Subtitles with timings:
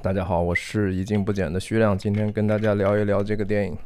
[0.00, 3.76] 大家好，我是一镜不减的徐亮，今天跟大家聊一聊这个电影。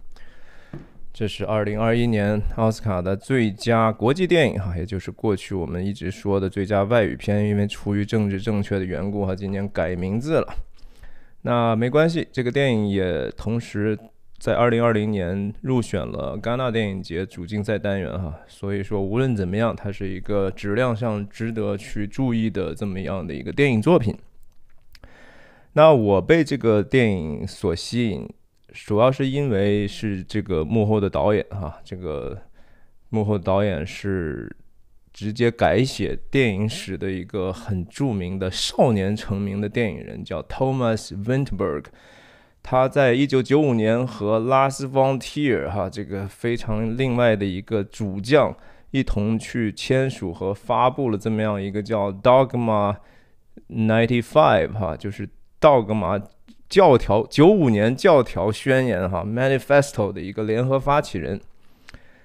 [1.10, 10.54] 这是二零二一年奥斯卡的最佳国际电影哈，也就是过去我们一直说的最佳外语片，因为出于政治正确的缘故哈，今年改名字了。
[11.42, 13.98] 那没关系，这个电影也同时
[14.38, 24.14] 在二零二零年入选了戛纳电影节主竞赛单元哈，所以说无论怎么样，它是一个质量上值得去注意的这么样的一个电影作品。
[25.74, 28.28] 那我被这个电影所吸引。
[28.72, 32.40] 主要是因为是这个幕后的导演哈，这个
[33.10, 34.56] 幕后导演是
[35.12, 41.84] 直接改写电影史的一个很著名的少年成名的电影人，叫 Thomas Winterberg。
[42.62, 48.56] 他在一九九五年和 Lars von Trier 哈这个非常另外的一个主将
[48.92, 52.96] 一同去签署和发布了这么样一个叫 Dogma
[53.68, 55.28] Ninety Five 哈，就是
[55.62, 56.20] 道格玛。
[56.68, 61.38] 教条九五年教条宣言哈，Manifesto 的一个联合发起人，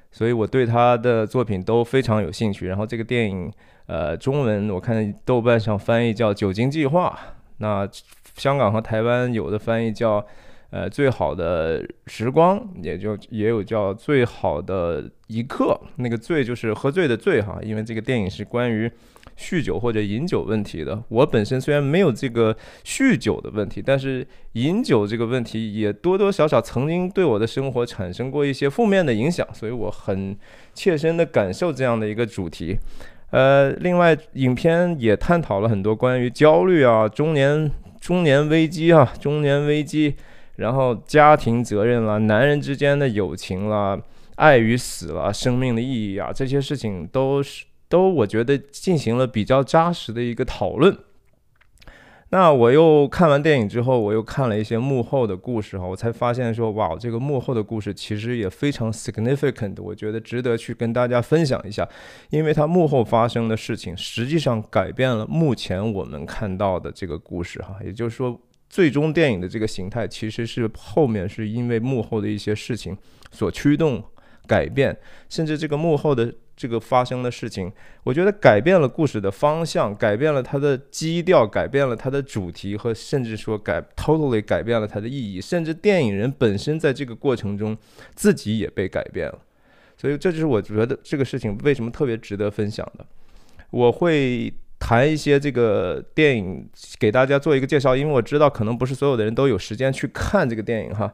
[0.10, 2.66] 所以我对他的作品都非常有兴趣。
[2.66, 3.52] 然后这个电影，
[3.88, 7.20] 呃，中文我看豆瓣上翻译叫《酒精计划》，
[7.58, 7.86] 那
[8.38, 10.26] 香港和台湾有的翻译叫
[10.70, 15.78] 呃最好的时光，也就也有叫最好的一刻。
[15.98, 18.90] 那个醉就是喝醉的醉哈，因为这个电影是关于。
[19.38, 30.36] 酗酒或者饮酒问题的，我本身虽然没有这个酗酒的问题，但是饮酒这个问题也多多少少曾经对我的生活产生过一些负面的影响，所以我很
[30.74, 32.78] 切身的感受这样的一个主题。
[33.30, 37.72] 呃，另外，影片也探讨了很多关于焦虑啊、中年
[38.02, 40.16] 中年危机啊、中年危机，
[40.56, 44.00] 然后家庭责任啦、男人之间的友情啦、
[44.36, 47.66] 爱与死啦、生命的意义啊，这些事情都是。
[47.90, 50.98] 都我觉得进行了比较扎实的一个讨论。
[52.30, 61.88] 那我又看完电影之后，我又看了一些幕后的故事哈，我才发现说，哇，这个幕后的故事其实也非常 significant，我觉得值得去跟大家分享一下，
[62.30, 68.38] 因为它幕后发生的事情实际上改变了目前我们看到的这个故事哈，也就是说，
[68.68, 72.98] 最终电影的这个形态其实是后面是因为幕后的一些事情
[73.32, 74.04] 所驱动
[74.46, 74.98] 改变，
[75.30, 76.34] 甚至这个幕后的。
[76.58, 77.72] 这个发生的事情，
[78.04, 87.78] 我觉得改变了故事的方向，改变了它的基调，改变了它的主题，和甚至说改 totally 改变了它的意义，甚至电影人本身在这个过程中
[88.16, 89.40] 自己也被改变了。
[89.96, 93.06] 所以这就是我觉得这个事情为什么特别值得分享的。
[93.70, 101.14] 我会谈一些这个电影给大家做一个介绍，因为我知道可能不是所有的人都有时间去看这个电影哈。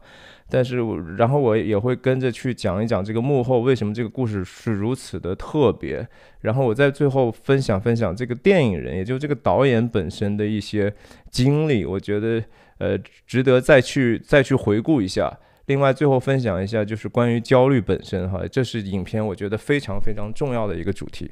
[0.50, 0.76] 但是，
[1.16, 6.06] 然后我也会跟着去讲一讲这个幕后为什么这个故事是如此的特别。
[6.42, 10.92] 然后我在最后分享分享这个电影人，也就这个导演本身的一些
[11.30, 12.44] 经历，我觉得
[12.76, 12.96] 呃
[13.26, 15.34] 值得再去再去回顾一下。
[15.66, 21.30] 另外，最后分享一下就是关于焦虑本身哈，这是影片我觉得非常非常重要的一个主题。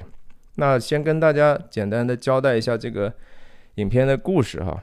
[0.55, 3.11] 那先跟大家简单的交代一下这个
[3.75, 4.81] 影片的故事哈。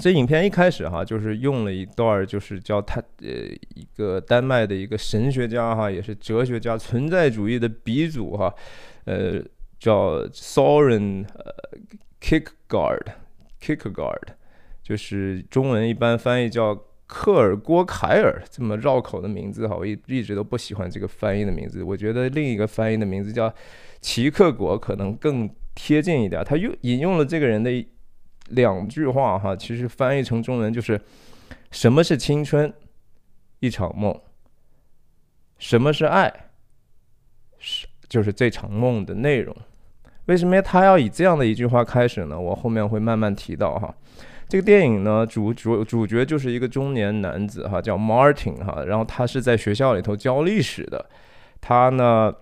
[0.00, 3.28] 这影片一开始哈，就是用了一段，就是叫他呃
[3.74, 8.54] 一个丹麦的一个神学家哈，也是哲学家，存在主义的鼻祖哈，
[9.04, 9.42] 呃
[9.78, 11.54] 叫 Soren 呃
[12.22, 14.28] Kierkegaard，Kierkegaard，
[14.82, 16.74] 就是中文一般翻译叫
[17.06, 23.54] 克尔郭凯尔这么绕口的名字哈，我一一直都不喜欢这个翻译的名字，我觉得另一个翻译的名字叫
[24.02, 26.44] 齐克果可能更贴近一点。
[26.44, 27.70] 他用引用了这个人的。
[28.48, 31.00] 两句话哈，其实翻译成中文就是：
[31.70, 32.70] 什么是青春？
[33.60, 34.20] 一场梦。
[35.58, 36.30] 什么是爱？
[37.58, 39.56] 是就是这场梦的内容。
[40.26, 42.38] 为什么他要以这样的一句话开始呢？
[42.38, 43.94] 我后面会慢慢提到哈。
[44.48, 51.08] 这个电影呢，主主主角就是一个中年男子哈，叫 Martin 哈，然后他是在学校里头教历史的，
[51.60, 52.34] 他呢，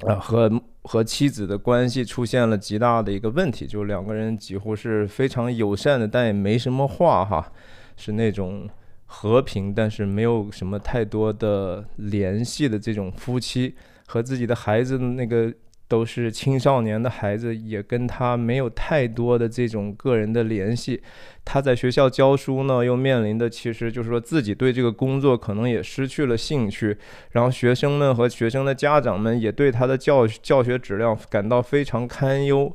[0.00, 0.50] 呃和。
[0.90, 7.52] 和妻子的关系出现了极大的一个问题，就两个人几乎是非常友善的，但也没什么话哈，
[7.94, 8.66] 是那种
[9.04, 13.74] 和平，但是没有什么太多的联系的这种夫妻，
[14.06, 15.52] 和自己的孩子那个。
[15.88, 21.02] 都是青少年的孩子，也跟他没有太多的这种个人的联系。
[21.44, 26.96] 他在学校教书呢，又面临的其实就是说自己对这个工作可能也失去了兴趣。
[27.30, 32.70] 然后学生们和学生的家长们也对他的教教学质量感到非常堪忧。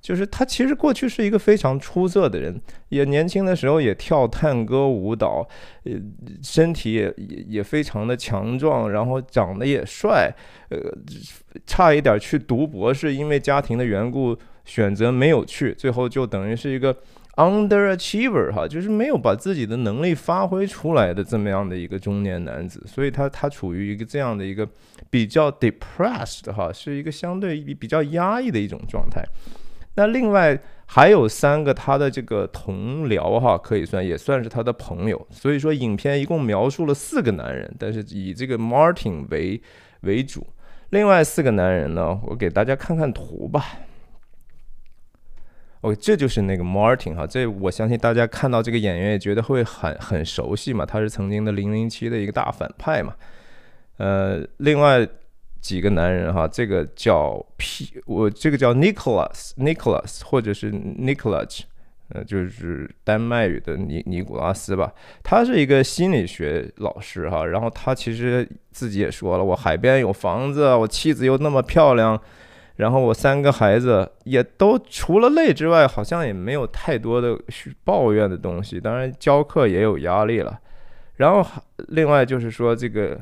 [0.00, 5.46] 就是他其实过去是一个非常出色的人，也年轻的时候也跳探戈舞蹈，
[5.84, 5.92] 呃，
[6.42, 10.32] 身体也也也非常的强壮，然后长得也帅，
[10.70, 10.78] 呃，
[11.66, 16.96] 差一点去读博士，因为家庭的缘故选择没有去，最后就等于是一个
[17.36, 24.68] underachiever 哈，就是没有把自己的能力发挥出来的这么样的一个中年男子，所以他他处于一个这样的一个
[25.10, 29.24] 比较 depressed 哈，是一个相对比较压抑的一种状态。
[29.98, 30.56] 那另外
[30.86, 35.26] 还有三个他的这个同僚哈，可以算也算是他的朋友。
[35.28, 39.60] 所以说影片一共描述了四个男人，但是以这个 Martin 为
[40.02, 40.46] 为主，
[40.90, 43.64] 另外四个男人呢，我给大家看看图吧。
[45.80, 53.16] 哦，这就是那个 Martin 哈，这我相信大家看到这个演员也觉得会很很熟悉嘛，他是曾经的零零七的一个大反派嘛。
[53.96, 55.04] 呃，另外
[55.60, 61.60] 几个男人哈，这个叫 P，我这个叫 Nicholas，Nicholas 或者是 Nicholas，
[62.10, 72.20] 呃，就是丹麦语的尼尼古拉斯吧，他是一个心理学老师哈，然后他其实自己也说了，我海边有房子，我妻子又那么漂亮。
[72.76, 77.36] 然后我三个孩子也都除了累之外，好像也没有太多的
[77.82, 78.78] 抱怨的东西。
[78.78, 80.56] 当然教课也有压力了。
[81.16, 81.44] 然后
[81.88, 83.20] 另外就是说这个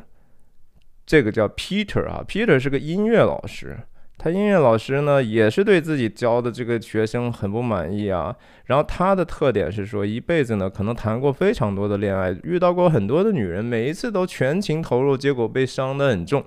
[1.06, 3.78] 这个叫 Peter 啊，Peter 是个音乐老师。
[4.18, 8.34] 他音乐老师呢也是对自己教的这个学生很不满意啊。
[8.64, 16.44] 然后他的特点是说一辈子呢可能谈过非常多的恋爱，遇到过很多的女人，每一次都全情投入，结果被伤得很重。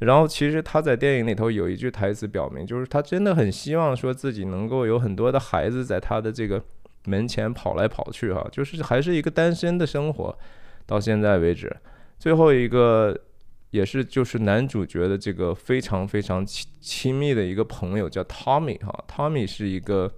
[0.00, 6.62] 然后其实他在电影里头有一句台词表明，就是他真的很希望说自己能够有很多的孩子在他的这个
[7.06, 10.36] 门前跑来跑去哈，就是还是一个单身的生活，
[10.84, 11.74] 到现在为止。
[12.18, 13.18] 最后一个
[13.76, 20.10] 也是就是男主角的这个非常非常亲亲密的一个朋友叫 Tommy 哈，Tommy 是一个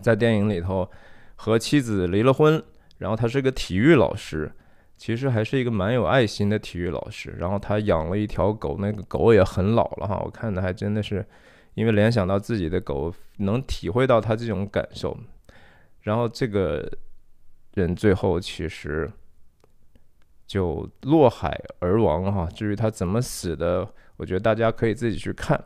[0.00, 0.88] 在电影里头
[1.34, 2.62] 和妻子离了婚，
[2.98, 4.52] 然后他是个体育老师。
[4.96, 11.26] 其实还是一个蛮有爱心的体育老师，然后他养了一条狗，那个狗也很老了哈，我看的还真的是，
[11.74, 15.18] 因为联想到自己的狗，能体会到他这种感受。
[16.02, 16.88] 然后这个
[17.74, 19.10] 人最后其实
[20.52, 23.88] 就落海而亡哈，至于他怎么死的，
[24.18, 25.58] 我觉得大家可以自己去看。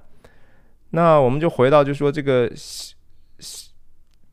[0.90, 2.52] 那我们就回到就说这个。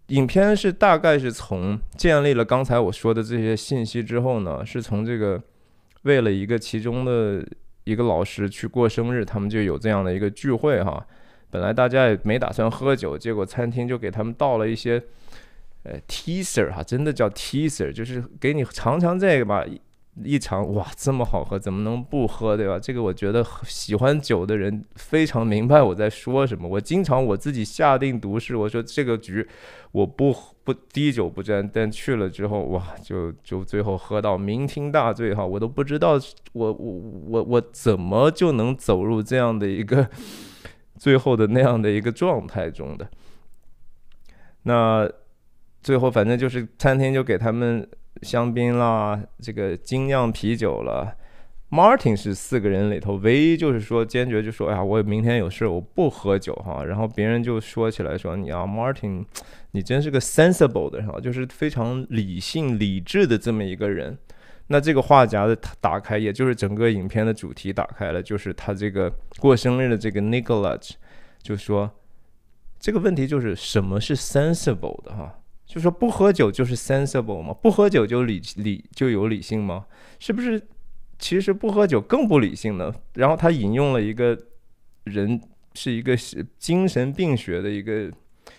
[0.07, 5.41] 影片是大概是从建立了刚才我说的这些信息之后呢，是从这个
[6.03, 7.43] 为了一个其中的
[7.85, 11.03] 一个老师去过生日，他们就有这样的一个聚会哈。
[11.49, 15.01] 本来大家也没打算喝酒，结果餐厅就给他们倒了一些
[15.83, 19.65] 呃 teaser 哈，真的叫 teaser，就是给你尝尝这个吧。
[20.23, 22.77] 一尝哇，这么好喝，怎么能不喝对吧？
[22.79, 26.67] 这个我觉得喜欢酒的人非常明白我在说什么。
[26.67, 29.47] 我经常我自己下定毒誓，我说这个局
[29.91, 30.31] 我不
[30.63, 36.11] 不滴酒不沾，但去了之后哇，就就最后喝到酩酊大醉哈，我都不知道
[36.51, 36.93] 我我
[37.27, 40.07] 我我怎么就能走入这样的一个
[40.99, 43.09] 最后的那样的一个状态中的。
[44.63, 45.09] 那
[45.81, 47.87] 最后反正就是餐厅就给他们。
[48.23, 51.15] 香槟啦，这个精酿啤酒了。
[51.69, 56.85] Martin 是四个人里头唯一就是说坚决就说，哎呀，我明天有事，我不喝酒哈。
[56.85, 59.25] 然后别人就说起来说，你啊，Martin，
[59.71, 64.15] 你真是个 sensible 的哈，就是非常理性理智的这么一个人。
[64.67, 70.91] 那这个话匣子打开，也就是整个影片的主题打开了，就是他这个过生日的这个 Nicolas
[71.41, 71.89] 就说，
[72.79, 75.39] 这个问题就是什么是 sensible 的哈。
[75.65, 77.53] 就说不喝酒就是 sensible 吗？
[77.53, 79.85] 不喝酒就理理就有理性吗？
[80.19, 80.61] 是不是？
[81.19, 82.93] 其实不喝酒更不理性呢？
[83.13, 84.37] 然后他引用了一个
[85.05, 85.41] 人，
[85.73, 86.17] 是一个
[86.57, 88.11] 精神病学的一个。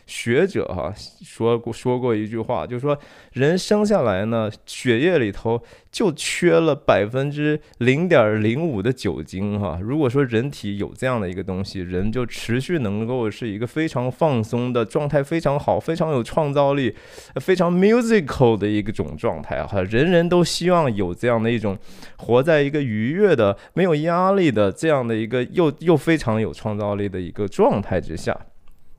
[0.06, 2.98] 学者哈说过说过一句话，就是说
[3.32, 9.78] 人生下来呢，血液里头就缺了百分之零点零五的酒精哈。
[9.82, 16.94] 如果说人体有这样的一个东西，人就持续能够是一个非常放松的状态，非常好，非常有创造力，
[17.36, 19.82] 非常 musical 的一个种状态哈。
[19.82, 21.78] 人人都希望有这样的一种
[22.18, 28.38] 活在一个愉悦的、没有压力的这样的一个又又非常有创造力的一个状态之下。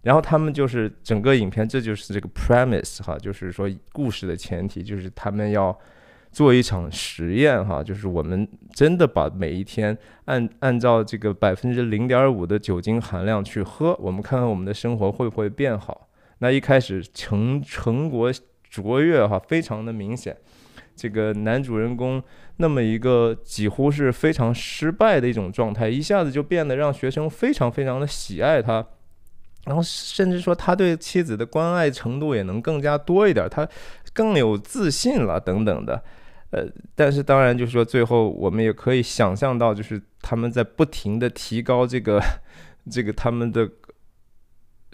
[0.05, 5.75] 然后他们就是整个影片，这就是这个 premise 哈，就是说故事的前提就是他们要
[6.31, 16.07] 做一场实验哈，就是我们真的把每一天按按照这个百分之零点五的酒精含量去喝，我们看看我们的生活会不会变好。
[16.37, 18.31] 那一开始成成果
[18.69, 20.37] 卓越哈，非常的明显。
[20.95, 22.21] 这个男主人公
[22.57, 28.85] 那么一个几乎是非常失败的一种状态，一下子就变得让学生非常非常的喜爱他。
[29.65, 33.67] 然后甚至说他对妻子的关爱程度也能更加多一点，他
[34.13, 36.01] 更有自信了等等的，
[36.51, 36.63] 呃，
[36.95, 42.21] 但是当然就是说最后我们也可以想象到，就是他们在不停的提高这个
[42.89, 43.69] 这个他们的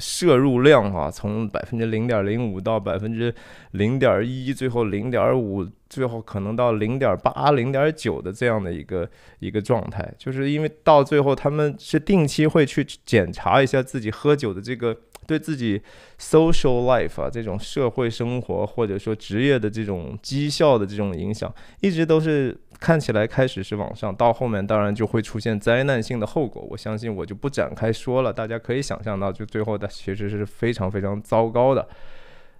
[0.01, 3.33] 摄入量啊，从百分之零点零五到百分之
[3.73, 9.07] 零点一，最后零点五，最后可能到零点八、零点九的这样的一个
[9.39, 15.79] 一个状态，就是因为到最后他们是定期会去检查一下自己喝酒的这个对自己
[16.19, 22.59] social life 啊这种社会生活或者说职业的这种绩效的这种影响，一直都是。
[22.81, 26.65] 看起来开始是往上，到后面当然就会出现灾难性的后果。
[26.67, 31.87] 我相信我就不展开说了，大家可以想象到，就最后的其实是非常非常糟糕的。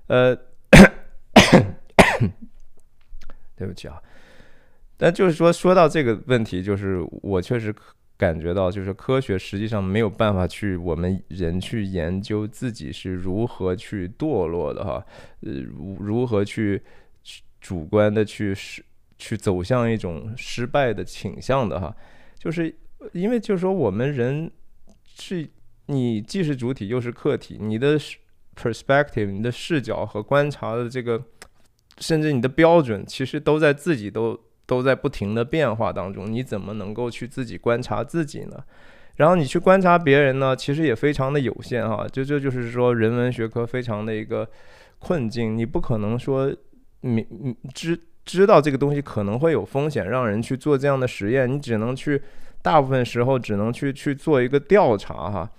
[0.06, 0.38] 呃，
[3.58, 4.00] 对不起啊，
[4.96, 7.74] 但就是说说到这个问题，就是我确实
[8.16, 15.04] 感觉到，就是科学实际上没有办法去我们人去研究自己是如何去堕落的哈，
[15.42, 16.80] 呃，如如何去
[17.60, 18.86] 主观的去是。
[19.22, 21.96] 去走向一种失败的倾向的哈，
[22.40, 22.76] 就是
[23.14, 24.52] 因为就是说我们人
[25.06, 25.48] 是
[25.86, 28.00] 你既是主体又是客体，你的
[28.56, 31.24] perspective、你的视角和观察的这个，
[32.00, 34.36] 甚至你的标准，其实都在自己都
[34.66, 36.26] 都在不停的变化当中。
[36.26, 38.64] 你怎么能够去自己观察自己呢？
[39.18, 42.08] 然后你去观察别人呢，其实也非常的有限哈。
[42.12, 44.50] 就这就是说人文学科非常的一个
[44.98, 46.52] 困境，你不可能说
[47.02, 48.00] 明知。
[48.26, 52.22] 知道这个东西可能会有风险，让人去做这样的实验，你只能去，
[52.62, 55.50] 大部分时候只能去去做一个调查哈。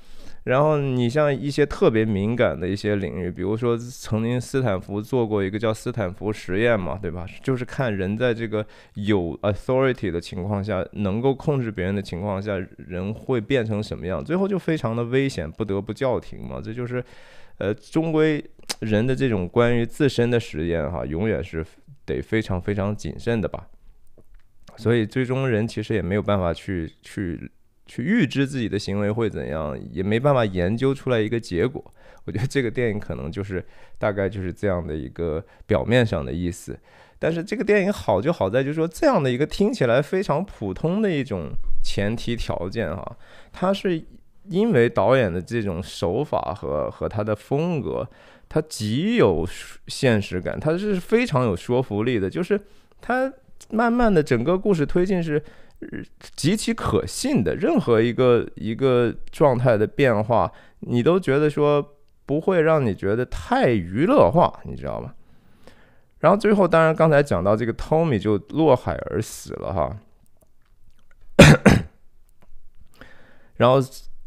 [0.45, 7.25] 然后你像一些特别敏感的一些领域，比如说曾经斯坦福做过一个叫斯坦福实验嘛，对吧？
[7.45, 14.25] 就是看人在这个有 authority 的情况下，能够控制别人的情况下，人会变成什么样？
[14.25, 16.61] 最后就非常的危险，不得不叫停嘛。
[16.61, 17.05] 这就是，
[17.59, 18.45] 呃，终归
[18.81, 21.65] 人的这种关于自身的实验哈，永远是。
[22.05, 23.69] 得非常非常谨慎的吧，
[24.77, 27.51] 所以最终人其实也没有办法去去
[27.87, 31.83] 去预知自己的行为会怎样，也没办法研究出来一个结果。
[32.25, 33.65] 我觉得这个电影可能就是
[33.99, 36.79] 大概就是这样的一个表面上的意思。
[37.19, 41.51] 但是这个电影好就好在，就是说这样的一个听起来非常普通的一种
[41.85, 43.17] 前提条件哈，
[43.53, 44.05] 它是
[44.49, 48.09] 因为导演的这种手法和和他的风格。
[48.55, 49.49] 它极有
[49.87, 52.29] 现实感，它是非常有说服力的。
[52.29, 52.61] 就是
[53.01, 53.33] 它
[53.71, 55.43] 慢慢的整个故事推进是
[56.37, 65.15] 极其可信的，任何一个一个状态的变化，你都觉得说不会让你觉得太娱乐化，你知道吗？
[66.19, 69.97] 然后最后，当然刚才讲到这个 Tommy 就落海而死了哈，
[73.57, 73.81] 然后。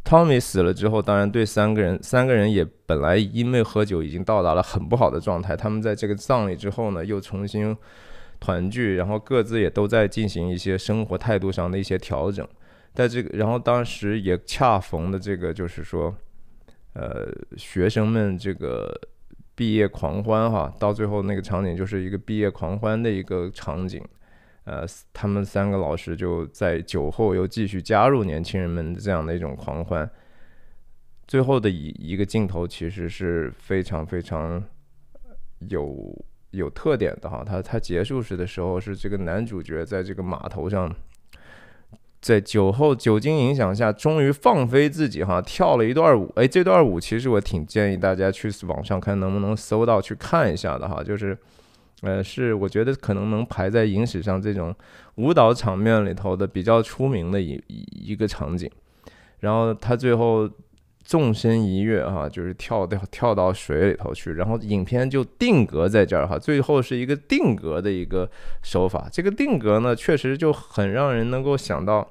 [0.05, 5.57] Tommy 死了之后，当然对三个人，三个人也本来因为喝酒已经到达了很不好的状态。
[5.57, 7.75] 他们在这个葬礼之后呢，又重新
[8.39, 12.47] 团聚，然后各自也都在进行一些生活态度上的一些调整。
[12.93, 16.15] 在这个，然后当时也恰逢的这个就是说，
[16.93, 18.93] 呃，学生们这个
[19.55, 23.99] 毕业狂欢哈，到最后那个场景就是一个毕业狂欢的一个场景。
[24.65, 30.09] 呃，他们三个老师就在酒后又继续加入年轻人们的这样的一种狂欢。
[31.27, 34.63] 最后的一一个镜头其实是非常非常
[35.69, 40.91] 有有特点的哈，他他结束时的时候是这个男主角在这个码头上，
[42.19, 46.33] 在酒后酒精影响下终于放飞自己哈，跳了一段舞。
[46.35, 51.37] 哎，这段舞其实我挺建议大家去网上看能不能搜到去看一下的哈，就是。
[52.01, 54.75] 呃，是我觉得可能能排在影史上这种
[55.15, 58.69] 舞蹈场面里头的比较出名的一一个场景。
[59.39, 60.47] 然后他最后
[61.03, 64.33] 纵身一跃，哈，就是跳到跳到水里头去。
[64.33, 68.29] 然后影片就定格在这儿，哈，最后是一个定格的一个
[68.61, 69.07] 手法。
[69.11, 72.05] 这个定格呢，确实就很让人能够想到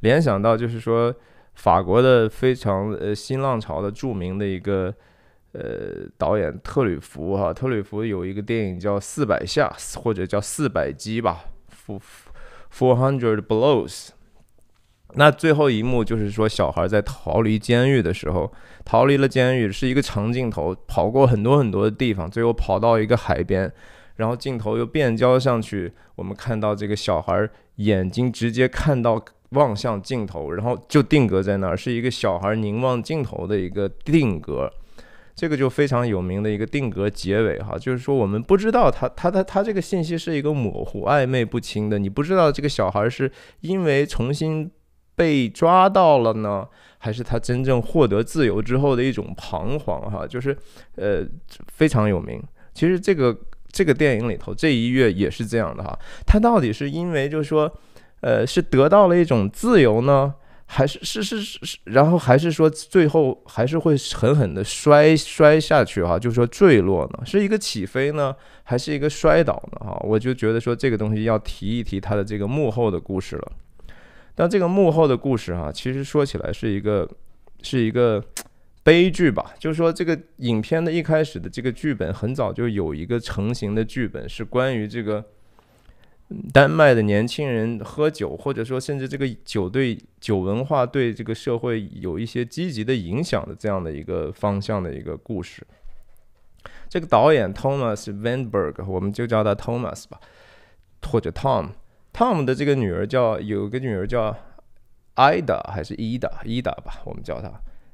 [0.00, 1.14] 联想到，就是说
[1.54, 4.92] 法国的非常呃新浪潮的著名的一个。
[5.52, 11.44] 呃，导演特吕弗哈，特吕弗有一个电影叫《四百下》或者叫《四百击》吧
[11.86, 12.00] ，four
[12.74, 14.08] four hundred blows。
[15.14, 18.50] 那最后一幕就是说，小孩在逃离监狱的时候，
[18.82, 23.70] 逃离了监狱，是一个长镜头，跑过很多很多的地方，最后跑到一个海边，
[24.16, 34.72] 然后镜头又变焦上去，我们看到这个小孩眼睛直接看到望向镜头，然后就定格在那儿，是一个小孩凝望镜头的一个定格。
[35.34, 44.70] 这个就非常有名的一个定格结尾哈，就是说我们不知道他他他他这个信息是一个模糊、暧昧不清的，你不知道这个小孩是因为重新
[45.16, 46.66] 被抓到了呢，
[46.98, 50.56] 还是他真正获得自由之后的一种彷徨哈，就是
[50.96, 51.26] 呃
[51.68, 52.42] 非常有名。
[52.74, 53.36] 其实这个
[53.70, 57.70] 这个电影里头这一月也是这样的哈，他到底是因为就是说
[58.20, 60.34] 呃是得到了一种自由呢？
[60.74, 70.00] 还是是是是，然后还是说最后还是会狠狠的摔摔下去哈，就是说坠落呢，是一个起飞呢，还是一个摔倒呢哈？
[70.02, 73.52] 我就觉得说这个东西要提一提它的这个幕后的故事了。
[74.34, 77.06] 但这个幕后的故事哈，其实说起来是一个
[77.62, 78.24] 是一个
[78.82, 85.22] 悲剧吧，就是说这个影片的一开始的这个剧本很早就有一个成型的剧本，是关于这个。
[86.52, 95.66] 丹麦的年轻人喝酒，或者说甚至这个酒对酒文化对这个社会有一些积极的影响的这样的一个方向的一个故事。
[96.88, 100.20] 这个导演 Thomas Vanberg，我们就叫他 Thomas 吧，
[101.02, 101.70] 或者 Tom。
[102.12, 104.36] Tom 的这个女儿叫有个女儿叫
[105.16, 107.50] Ida 还是 Ida？Ida 吧，我们叫她，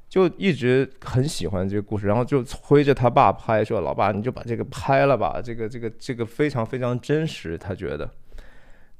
[0.09, 8.09] 就一直很喜欢这个故事，然后就催着他爸拍，说：“老爸，你就把这个拍了吧，这个这个这个非常非常真实。”他觉得。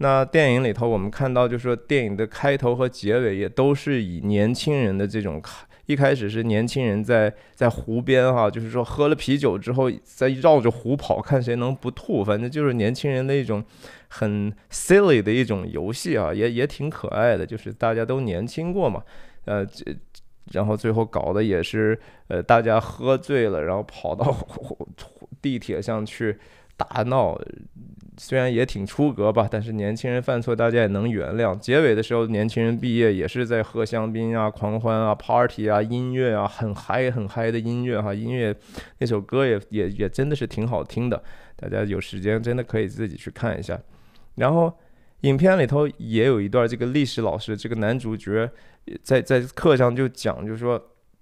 [0.01, 5.41] 那电影里头，我们看到，就是说电影的开头和结尾也都是以年轻人的这种，
[5.88, 13.62] 一开始是年轻人在在湖边哈，就是说喝了啤酒之后，在绕着湖跑，看谁能不吐，反正就是年轻人的一种
[14.08, 19.03] 很 silly 的一种游戏啊，也也挺可爱的，就是大家都年轻过嘛，
[19.44, 19.84] 呃，这
[20.53, 24.34] 然后最后搞的也是，呃，大家喝醉了，然后跑到
[25.41, 26.39] 地铁上去
[26.77, 27.38] 大闹。
[28.19, 31.57] 虽然也挺出格吧，但是年轻人犯错，大家也能原谅。
[31.57, 38.13] 结尾的时候，年轻人毕业也是在喝香槟啊、狂欢啊、party 啊、音乐啊，很嗨很嗨的音乐哈。
[38.13, 38.53] 音乐
[38.97, 41.23] 那首歌也也也真的是挺好听的，
[41.55, 43.79] 大家有时间真的可以自己去看一下。
[44.35, 44.77] 然后
[45.21, 48.51] 影片里头也有一段，这个历史老师，这个男主角
[49.01, 50.79] 在在课上就讲，就是说。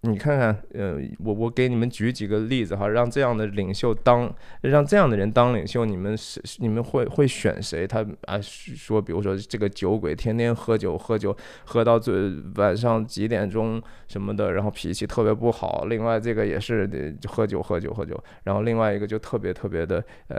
[0.07, 7.85] 你看看，呃，我我给你们举几个例子哈，让这样的领袖当，让这样的人当领袖，你们是你们会会选谁？
[7.85, 11.35] 他啊说，比如说这个酒鬼天天喝酒，喝酒
[11.65, 15.85] 喝到最晚上几点钟什么的，然后脾气特别不好。
[15.89, 20.37] 另外这个也是喝酒喝酒喝酒，然后另外一个就特别特别的呃。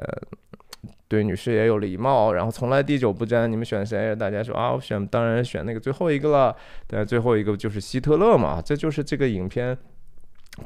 [1.09, 3.51] 对女士也有礼貌，然后从来滴酒不沾。
[3.51, 4.15] 你们选谁？
[4.15, 6.55] 大家说啊，我选，当然选那个最后一个了。
[6.87, 8.61] 对，最后一个就是希特勒嘛。
[8.61, 9.77] 这就是这个影片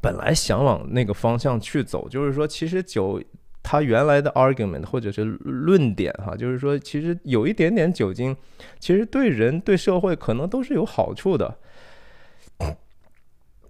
[0.00, 3.22] 本来想往那个方向去走，就是说，其实酒
[3.62, 8.36] 它原来的 argument 或者是论点哈，就是说，其实有一点点酒精，
[8.80, 11.56] 其实对人对社会可能都是有好处的。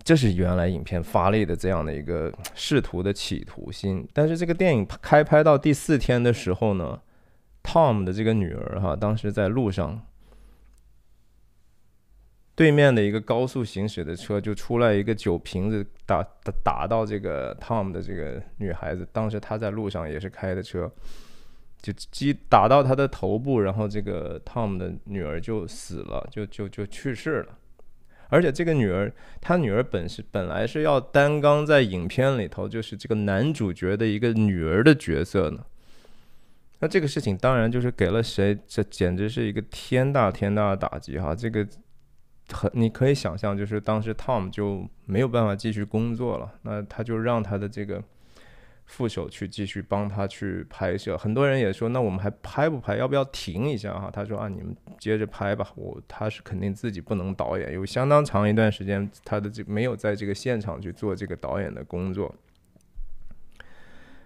[0.05, 7.01] 这是原来影片发力的这样的一个 试图的企图心，但是这个电影开拍到第四天的时候呢
[7.62, 10.05] ，Tom 的这个女儿哈，当时在路上，
[12.57, 20.91] 对面的一个高速行驶的车就出来一个酒瓶子打打打到这个 Tom 的这个女孩子，当时她在路上也是开的车，
[21.81, 27.59] 就击打到她的头部，然后这个 Tom 的女儿就死了，就就就去世了。
[28.33, 35.62] 而且这个女儿，她女儿本是本来是要担纲在影片里头，就是这个男主角的一个女儿的角色呢。
[36.81, 41.35] 那这个事情当然就是给了谁，这简直是一个天大天大的打击哈！
[41.35, 41.68] 这个
[42.51, 48.03] 很你可以想象，就是当时 Tom 就没有办法继续工作了，那他就让他的这个。
[48.92, 52.94] 副手去继续帮他去拍摄，很多人也说，那我们还拍不拍？
[52.94, 54.11] 要不要停一下哈？
[54.12, 55.66] 他说啊，你们接着拍吧。
[55.76, 62.35] 我他是肯定自己不能导演，有相当长一段时间，他的这没有在这个现场去做这个导演的工作。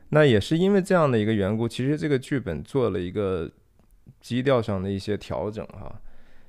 [0.08, 3.48] 那也是因为这样的一个缘故，其实这个剧本做了一个
[4.20, 6.00] 基调上的一些调整哈。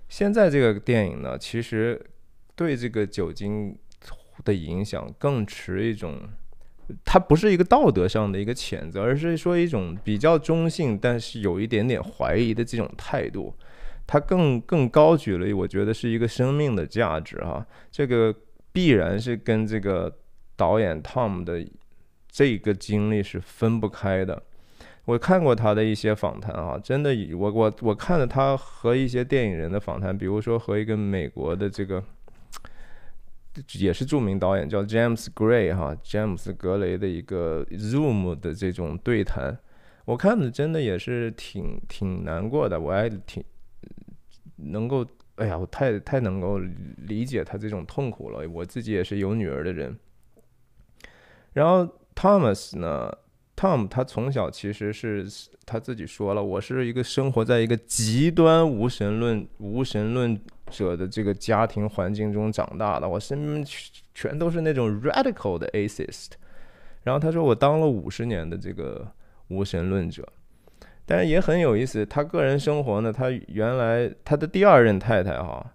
[0.09, 2.03] 现在这个电影呢，其实
[2.55, 3.77] 对这个酒精
[4.43, 6.19] 的影响更持一种。
[7.03, 13.53] 它不是一个道德上的一个谴责，而是说一种比较中性，但是有一点点怀疑的这种态度。
[14.05, 17.65] 它更更高举了，我觉得是一个生命的价值哈。
[17.91, 18.33] 这个
[18.71, 20.13] 必然是跟这个
[20.55, 21.65] 导演 Tom 的
[22.29, 24.41] 这个经历是分不开的。
[25.03, 32.01] 我看过他的一些访谈啊，真的，我我我看了他和一些电影人的访谈，比如说和一个美国的这个。
[33.79, 39.57] 也是著名导演叫 James Gray 哈，詹姆斯格雷的一个 Zoom 的这种对谈，
[40.05, 43.43] 我看的真的也是挺挺难过的，我还挺
[44.55, 46.59] 能够，哎呀，我太太能够
[46.97, 48.47] 理解他这种痛苦了。
[48.49, 49.97] 我自己也是有女儿的人。
[51.53, 53.11] 然后 Thomas 呢
[53.55, 55.27] ，Tom 他从小其实是
[55.65, 60.39] 他自己说了，我是一个生活在一个极端无神论无神论。
[60.69, 63.65] 者的这个家庭环境中长大的，我身边
[64.13, 66.31] 全都是那种 radical 的 atheist。
[67.03, 69.09] 然后他说我当了五十年的这个
[69.47, 70.27] 无神论者，
[71.05, 72.05] 但是也很有意思。
[72.05, 75.73] 他个人生活呢，他原来他的第二任太太哈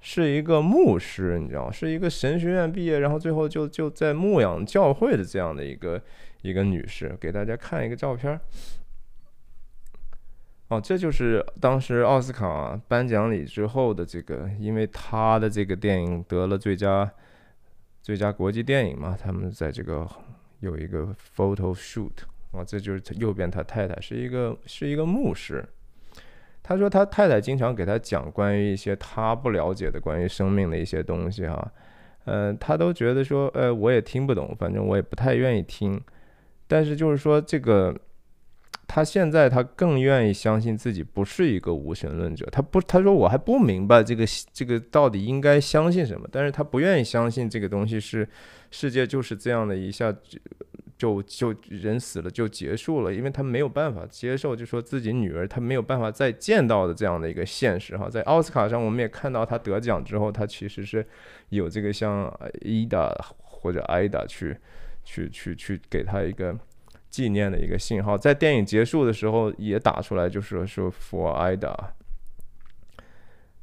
[0.00, 6.02] 是一个牧师，你知道，是一个神学院毕业，然后最后就就在牧养教会的这样的一个
[6.42, 8.38] 一个女士，给大家看一个照片。
[10.72, 17.12] 哦，这就是当时奥斯卡颁奖礼之后的这个，因为他的这个电影得了最佳
[18.00, 20.08] 最佳国际电影嘛，他们在这个
[20.60, 22.12] 有一个 photo shoot
[22.52, 25.62] 啊，这就是右边他太太是一个是一个牧师，
[26.62, 31.70] 他说他太太经常给他讲关于一些他不了解的关于生命的一些东西哈，
[32.24, 36.00] 嗯，他都觉得说，呃，我也听不懂，反正我也不太愿意听，
[36.66, 37.94] 但是就是说这个。
[38.94, 48.28] 他现在他更愿意相信自己不是一个无神论者，他不，他说我还不明白这个这个到底应该相信什么，但是他不愿意相信这个东西是
[48.70, 50.14] 世界就是这样的一下
[50.98, 61.02] 就就人死了就结束了，因为他没有办法接受，就说自己女儿他没有办法再见到的这样的一个现实哈，在奥斯卡上我们也看到他得奖之后，他其实是
[61.48, 64.54] 有这个像伊达或者艾达去
[65.02, 66.54] 去去去给他一个。
[67.12, 71.76] 纪念的一个信号，在电影结束的时候也打出来，就是说 “For Ida”。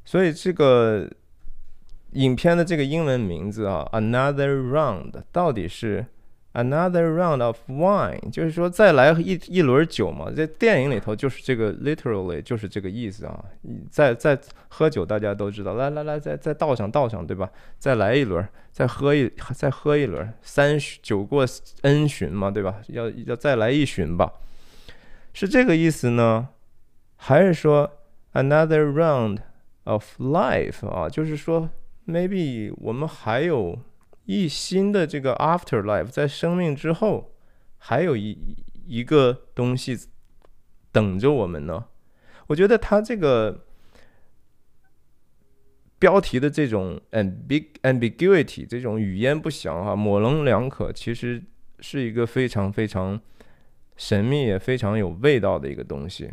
[0.05, 1.11] 所以这个
[2.11, 6.05] 影片的这个英文名字啊，“Another Round” 到底是
[6.51, 13.45] ？Another round of wine，就是说再来一一轮酒嘛，在电影里头就是这个 literally 就是这个意思啊。
[13.91, 17.49] 再再喝酒，大家都知道，来来来，再再倒上倒上，对吧？
[17.77, 21.45] 再来一轮，再喝一再喝一轮，三酒过
[21.83, 22.81] N 巡嘛，对吧？
[22.87, 24.33] 要要再来一巡吧，
[25.33, 26.49] 是这个意思呢，
[27.15, 27.91] 还是说
[28.33, 29.37] Another round
[29.83, 31.07] of life 啊？
[31.07, 31.69] 就是说
[32.07, 33.77] maybe 我们还有。
[34.29, 37.33] 一新的这个 afterlife，在生命之后，
[37.79, 38.37] 还有一
[38.85, 39.97] 一个东西
[40.91, 41.85] 等着我们呢。
[42.45, 43.65] 我觉得他这个
[45.97, 51.43] 标题的这种 ambig ambiguity，这种语焉不详哈，模棱两可，其实
[51.79, 53.19] 是一个非常非常
[53.97, 56.31] 神秘也非常有味道的一个东西。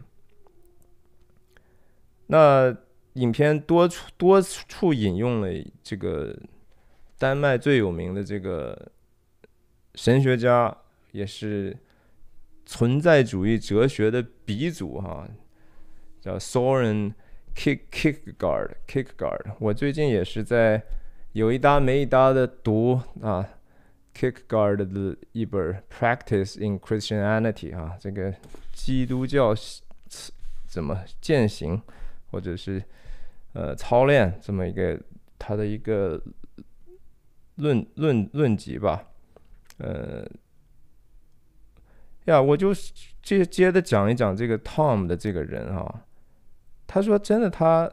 [2.27, 2.77] 那
[3.15, 5.49] 影片多处多处引用了
[5.83, 6.39] 这个。
[7.19, 8.93] 丹麦最有名的这个
[9.95, 10.77] 神学家，
[11.13, 11.75] 也是
[12.67, 15.27] 存在主义哲学的鼻祖哈，
[16.21, 17.15] 叫 Soren
[17.55, 18.73] Kick Kierkegaard。
[18.87, 20.83] Kierkegaard，我最近也是在
[21.33, 23.49] 有一搭没一搭的读啊
[24.15, 28.35] Kierkegaard 的一本《Practice in Christianity》啊，这个
[28.75, 29.55] 基督教
[30.67, 31.81] 怎么践行
[32.31, 32.83] 或者是
[33.55, 35.01] 呃操练这么一个
[35.39, 36.23] 他的一个。
[37.57, 39.05] 论论论及吧，
[39.79, 40.27] 呃，
[42.27, 42.75] 呀，我就
[43.23, 46.03] 接接着讲一讲这个 Tom 的这个人哈。
[46.87, 47.91] 他说：“真的，他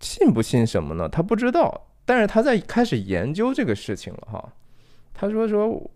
[0.00, 1.06] 信不信什么呢？
[1.08, 4.52] 他不知道，但是他在开始研究这个事情了哈。
[5.12, 5.90] 他说：说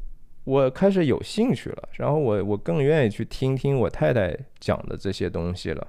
[0.44, 5.88] 我开始有兴趣了，然后我我更愿意去听听我太太讲的这些东西了。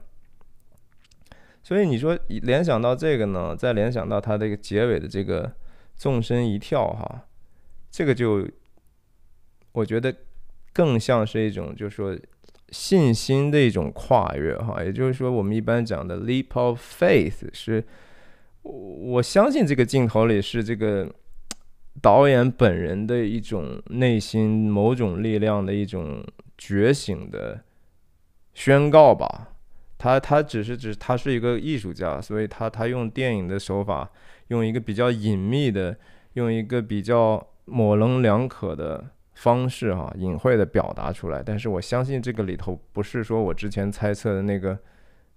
[1.62, 5.52] 所以你说联想到这个呢，再联想到他这个结尾的这个。”
[6.00, 7.28] 纵身一跳，哈，
[7.92, 8.48] 这个就
[9.74, 10.16] 我觉得
[10.72, 12.18] 更像是一种，就是说
[12.70, 17.84] 信心的一种跨越，哈，也就是说我们一般讲的 leap of faith，是
[18.62, 21.14] 我相信这个镜头里是这个
[22.02, 26.24] 导演本人的一种内心某种力量的一种
[26.58, 27.62] 觉醒的
[28.54, 29.50] 宣告吧。
[29.98, 34.10] 他他只是只他是一个艺术家，所以他他用电影的手法。
[34.50, 35.98] 用一个比较隐秘的，
[36.34, 41.42] 用一个比较模棱两可的方式，哈，隐晦的表达出来。
[41.44, 44.78] 但是我相信这个里头不是说我之前猜测的那个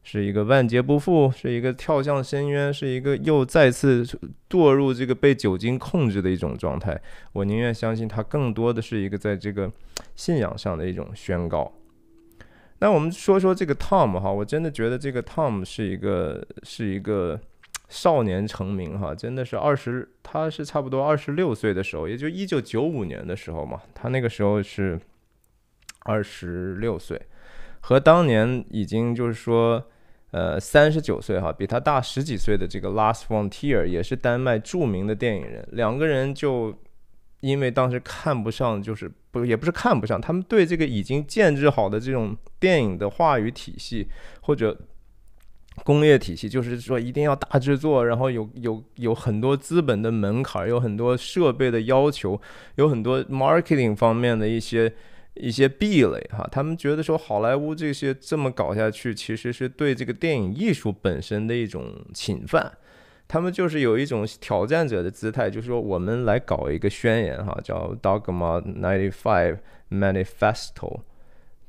[0.03, 4.03] 是一个万劫不复，是一个跳向深渊，是一个又再次
[4.49, 7.01] 堕入这个被酒精控制的一种状态。
[7.33, 9.71] 我宁愿相信它更多的是一个在这个
[10.17, 11.71] 信仰上的一种宣告。
[12.79, 17.39] 那我们说说这个 Tom 哈，我真的觉得这个 Tom 是一个是一个。
[17.93, 24.99] 少年成名哈，真的是二十，他是差不多二十六岁的时候，也就一九九五年的时候嘛，他那个时候是
[26.07, 27.21] 二十六岁，
[27.81, 29.85] 和当年已经就是说，
[30.31, 36.75] 呃，三十九岁哈，比他大十几岁的这个 Last Frontier 也是丹麦著名的电影人，两个人就
[37.41, 44.09] 因为当时看不上，就是不也不是看不上，他们对这个已经建制好的这种电影的话语体系
[44.41, 44.75] 或者。
[45.85, 52.41] 工业体系就是说一定要大制作，然后有有有很多资本的门槛，有很多设备的要求，
[52.77, 54.93] 有很多 marketing 方面的一些
[55.35, 56.47] 一些壁垒哈。
[56.53, 62.71] 他们觉得说好莱坞这些这么搞下去，其实是对这个电影艺术本身的一种侵犯。
[63.27, 69.59] 他们就是有一种挑战者的姿态，就是说我们来搞一个宣言哈，叫 Dogma Ninety Five
[69.91, 71.01] Manifesto。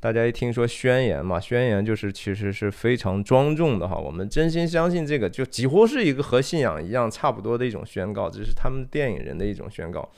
[0.03, 3.95] 大家一听说宣言嘛，宣言就是其实是非常庄重的哈。
[3.95, 10.09] 我们真心相信这个，就几乎是一个和信仰一样差不多的一种宣告，只是他们电影人的一种宣告。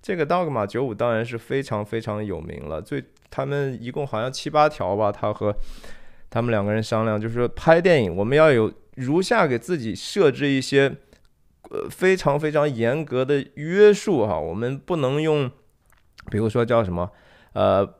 [0.00, 5.54] 这个 Dogma 九五当然是非常非常有名了，最他们一共好像七八条吧，他和
[6.30, 10.90] 他们两个人商量，就是说拍电影我们要有如下给自己设置一些
[11.68, 15.50] 呃非常非常严格的约束哈，我们不能用，
[16.30, 17.10] 比如说叫什么
[17.52, 17.96] 呃。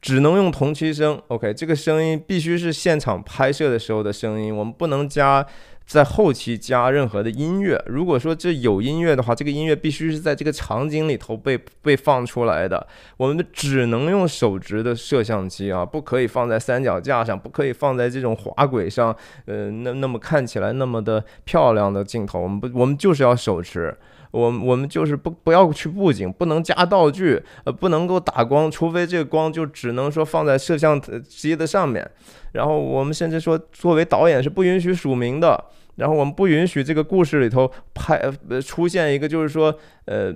[0.00, 5.44] 只能用同期声，OK，这个声音必须是现场拍摄的时候的声音，我们不能加
[5.84, 7.82] 在后期加任何的音乐。
[7.86, 12.86] 如果说这有音乐的话，这个音乐必须是在这个场景里头被被放出来的。
[13.16, 23.96] 我们只能用手持的摄像机啊，不可以放在三脚架上，不可以放在这种滑轨上，呃，那那么看起来那么的漂亮的镜头，我们不，我们就是要手持。
[24.38, 32.08] 我我们就是不不要去布景，不能加道具，呃，不能够打光，除非这个光就只能说放在摄像机的上面。
[32.52, 35.64] 然后我们甚至说，作为导演是不允许署名的。
[35.96, 38.14] 然后我们不允许这个故事里头拍
[38.48, 40.32] 呃出现一个就是说呃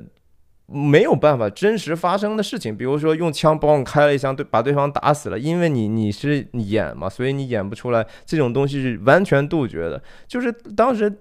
[0.66, 10.02] 没有办法真实发生的事情，比如说用枪帮开了一枪，对，把对方打死了，因为你你是演嘛，所以你演不出来这种东西是完全杜绝的。
[10.26, 11.12] 就是当时。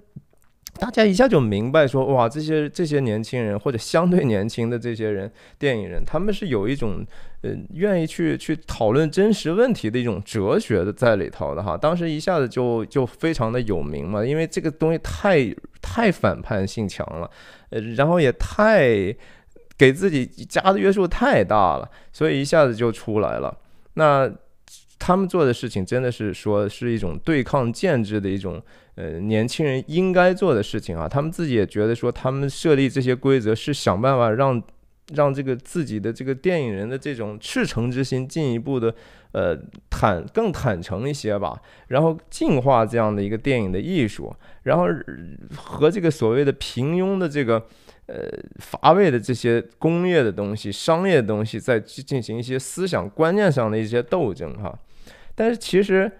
[0.81, 7.05] 大家一下就明白说，哇，这些这些年轻人或者相对年轻的这些人，电影人，他们是有一种，
[7.43, 11.77] 呃，愿意去去讨论真实问题的一种哲学的在里头的哈。
[11.77, 17.29] 当时一下子就就非常的有名嘛，因为这个东西太太反叛性强了，
[17.69, 19.15] 呃，然后也太
[19.77, 23.55] 给自己加的约束太大了，所以一下子就出来了。
[23.93, 24.27] 那。
[25.03, 28.61] 他们做的事情真的是说是一种对抗建制的一种，
[28.95, 31.07] 呃，年轻人应该做的事情啊。
[31.07, 34.61] 他们自己也觉得说，他们设立这些规则是想办法让
[35.13, 38.93] 让这个自己的这个电影人的这种赤诚之心进一步的，
[39.31, 39.57] 呃，
[39.89, 41.59] 坦更坦诚一些吧。
[41.87, 44.87] 然后净化这样的一个电影的艺术，然后
[45.55, 47.65] 和这个所谓的平庸的这个。
[48.07, 48.27] 呃，
[48.59, 54.77] 乏味的这些工业的东西、商业的东西，在进行一些思想观念上的一些斗争哈。
[55.33, 56.11] 但是其实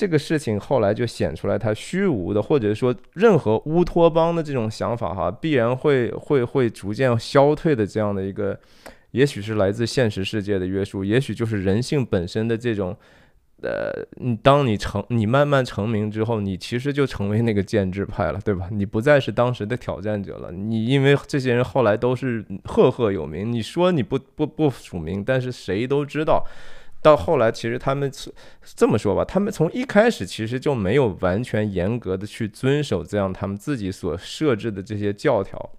[0.00, 8.58] 这个事情后来就显出来，它虚无的，或者说任何乌托邦的这种想法哈，必然会会会逐渐消退的这样的一个，
[9.10, 12.96] 也许是来自现实世界的约束，也许就是人性本身的这种。
[13.62, 18.66] 呃，你当你成你慢慢成名之后，你其实就成为那个建制派了，对吧？
[18.72, 20.50] 你不再是当时的挑战者了。
[20.50, 26.42] 你因为这些人后来都是赫赫有名，你说你不不不署名，但是谁都知道。
[27.02, 28.12] 到后来，其实他们
[28.76, 35.70] 这么说吧，他们从一开始其实就没有完全严格的去遵守这样他们自己所设置的这些教条。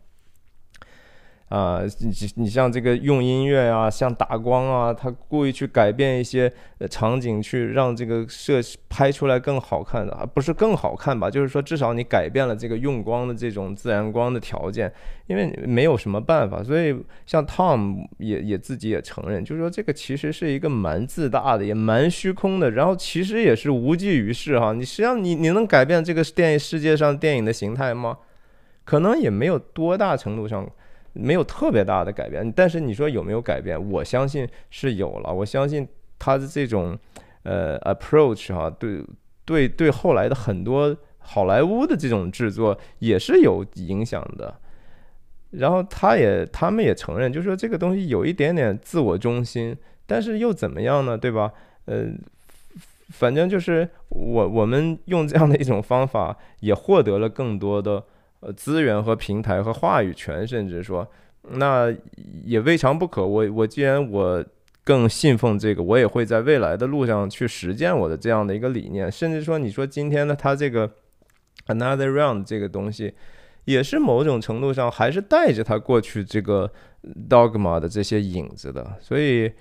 [1.52, 6.50] 啊，你你像这个用音乐啊，像打光啊，他故意去改变一些
[6.90, 11.30] 场景，去让这个摄拍出来更好看的啊，不是更好看吧？
[11.30, 14.90] 就是说，至少你改变了这个用光的这种自然光的条件，
[15.28, 16.64] 因为没有什么办法。
[16.64, 24.72] 所以，像 Tom 也也自己也承认，就是说这个其实是一个蛮自大的，也蛮虚空的，然后其实也是无济于事哈。
[24.72, 28.20] 你实际上你你能改变这个电影世界上电影的形态吗？
[28.86, 30.66] 可能也没有多大程度上。
[31.14, 33.78] 没有特别大的改变，但是你说有没有改变？
[33.92, 35.34] 我相信是有了。
[35.34, 36.98] 我相信他的这种
[37.44, 39.04] 呃 approach 哈，对
[39.44, 44.56] 对对，后来的很多好莱坞的这种制作也是有影响的。
[45.52, 51.18] 然后他也他们也承认，就说这个东西有一点点自我中心，但是又怎么样呢？
[51.18, 51.52] 对吧？
[51.86, 52.06] 呃，
[53.10, 58.02] 反正就是我我们用这样的一种方法，也获得了更多的。
[58.42, 61.08] 呃，资源和平台和话语权，甚至说，
[61.52, 61.92] 那
[62.44, 63.26] 也未尝不可。
[63.26, 64.44] 我我既然我
[64.84, 69.12] 更信奉这个，我也会在未来的路上去实践我的这样的一个理念。
[69.12, 70.90] 甚至说，你说今天呢，它这个
[71.68, 73.14] another round 这个东西，
[73.66, 76.72] 也是某种程度上还是带着他过去这个
[77.30, 79.52] dogma 的这些影子的，所以。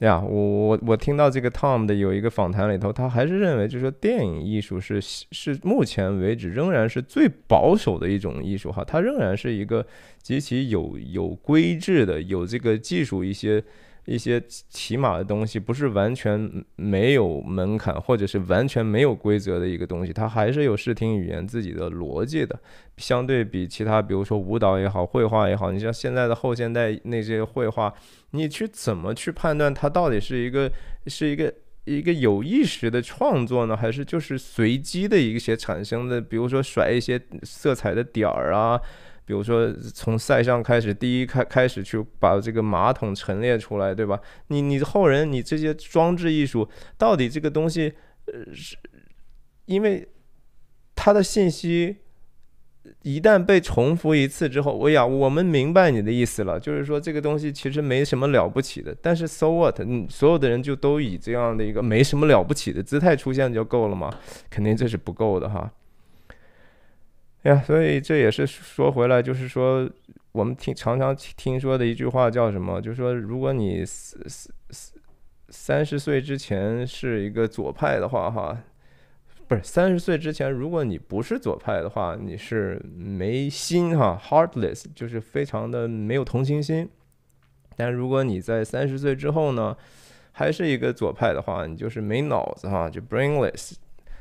[0.00, 9.86] 对呀，我我我听到这个 Tom 的有一个访谈里头，他还是认为，就是说电影艺术是是目前为止仍然是最保守的一种艺术哈，它仍然是一个
[10.22, 13.62] 极其有有规制的，有这个技术一些。
[14.10, 22.58] 一些起码的东西不是完全没有门槛，或者是完全没有规则的一个东西，它还是有视听语言自己的逻辑的。
[22.96, 27.94] 相对比其他，比如说舞蹈也好，绘画也好，你像现在的后现代那些绘画，
[28.32, 30.68] 你去怎么去判断它到底是一个
[31.06, 36.20] 是一个一个有意识的创作呢，还是就是随机的一些产生的？
[36.20, 38.80] 比如说甩一些色彩的点儿啊，
[39.30, 44.18] 比如说从塞尚开始，第一开开始去把这个马桶陈列出来，对吧？
[44.48, 47.92] 你你后人你这些装置艺术，到底这个东西，
[48.26, 48.76] 呃，是
[49.66, 50.08] 因为
[50.96, 51.98] 它的信息。
[53.02, 58.92] 一旦被重复一次之后，我呀，我们明白你的意思了，就是说这个东西其实没什么了不起的。
[59.00, 59.78] 但是 so what？
[59.80, 64.10] 嗯，所有的人就都以这样的一个没什么了不起的姿态出现就够了吗？
[64.48, 65.70] 肯定这是不够的哈。
[67.42, 69.88] 呀，所以这也是说回来，就是说
[70.32, 72.80] 我们听常常听说的一句话叫什么？
[72.80, 75.00] 就是说，如果你三三
[75.48, 78.58] 三十岁之前是一个左派的话，哈。
[79.48, 86.88] 不是三十岁之前，如果你不是左派的话，你是没心哈，heartless，就是非常的没有同情心。
[87.74, 89.76] 但如果你在三十岁之后呢，
[90.30, 93.72] 还是一个左派的话，你就是没脑子哈，就 brainless。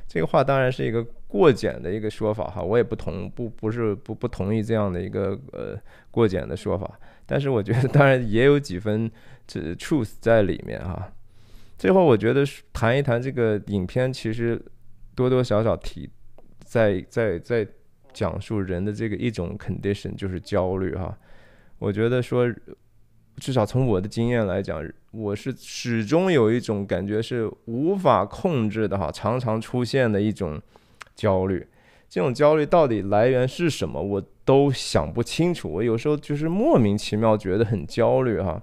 [0.08, 5.80] 这个话当然是一个过简的一个说法哈，我也不同不不是不不同意这样的一个呃
[6.12, 7.00] 过简的说法。
[7.26, 9.10] 但是我觉得当然也有几分
[9.48, 11.10] 这 truth 在里面哈。
[11.78, 14.62] 最后我觉得谈一谈这个影片，其实。
[15.16, 16.10] 多多少少提，
[16.64, 17.68] 在在在
[18.14, 21.14] 讲述人的这个一种 condition，就是焦虑哈。
[21.78, 22.50] 我觉得说，
[23.36, 30.58] 至少从我的经验来讲，我是始终有一种感觉是无法控制的哈，常常出现的一种
[31.20, 31.68] 焦虑。
[32.08, 35.70] 这种焦虑到底来源是什么，我都想不清楚。
[35.70, 38.62] 我有时候就是莫名其妙觉得很焦虑哈。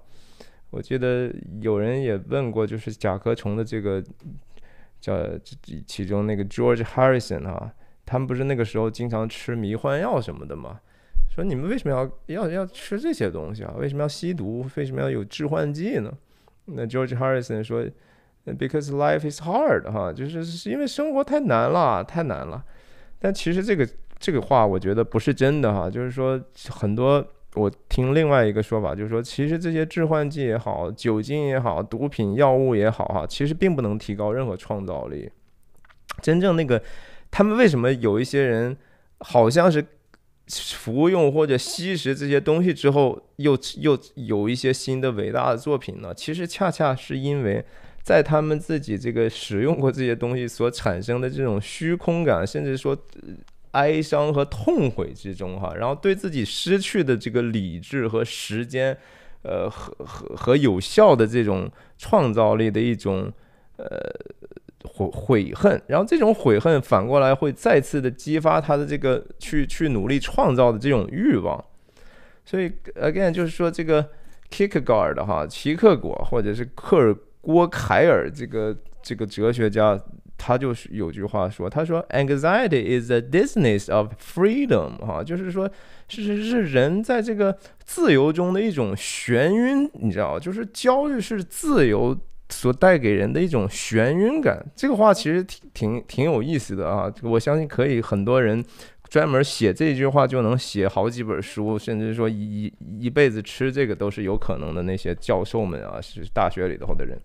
[0.71, 4.03] 我记得有人也问过，就是甲壳虫的这个。
[4.99, 5.15] 叫
[5.87, 7.71] 其中那个 George Harrison 啊，
[8.05, 10.81] 他们不是那个时候经常吃迷幻药什么的吗？
[11.31, 13.75] 说你们为什么要要要吃这些东西啊？
[13.79, 14.67] 为什么要吸毒？
[14.75, 16.13] 为什么要有致幻剂呢？
[16.65, 17.87] 那 George Harrison 说
[18.55, 22.65] ，Because life is hard 哈，就是是因为生活太难了，太难了。
[23.19, 27.27] 但其实这个这个话我觉得不是真的哈，就是说很多。
[27.55, 35.31] 我听另外一个说法，就是说，其实这些致幻剂也好，酒精也好，毒品药物也好，哈，其实并不能提高任何创造力。
[36.21, 36.83] 真正那个，
[37.31, 38.77] 他们为什么有一些人
[39.21, 39.83] 好像是
[40.49, 46.13] 服用或者吸食这些东西之后，又又有一些新的伟大的作品呢？
[46.13, 47.65] 其实恰恰是因为
[48.07, 52.97] 在他们自己这个使用过这些东西所产生的这种虚空感，甚至说。
[53.73, 58.97] 哀伤和痛悔之中，哈，然后对自己失去的这个理智和时间，
[59.43, 63.31] 呃，和和和有效的这种创造力的一种
[63.77, 63.87] 呃
[64.83, 71.63] 悔悔恨，然后这种悔恨反过来会再次的激发他的这个去去努力创造的这种欲望。
[72.47, 74.09] 所以，again，就是说这个
[74.51, 77.15] Kierkegaard 哈，奇克果或者是克尔
[77.47, 79.99] 郭凯尔这个这个哲学家。
[80.39, 85.67] 他就是有句话说，他说，anxiety is the dizziness of freedom，哈，就是说，
[86.09, 87.57] 是是是人在这个
[87.87, 92.15] 自由中的一种眩晕，你知道就是焦虑是自由
[92.51, 94.63] 所带给人的一种眩晕感。
[94.77, 98.63] 这个话其实挺挺挺有意思的啊，我相信可以很多人
[99.09, 104.83] 专门写这句话就能写好几本书，甚至说一一辈子吃这个都是有可能的。
[104.83, 107.19] 那些教授们啊，是大学里头的人。